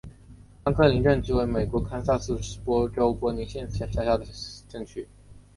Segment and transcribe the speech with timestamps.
[0.65, 2.35] 康克林镇区为美国堪萨斯
[2.91, 4.25] 州波尼县辖下的
[4.67, 5.07] 镇区。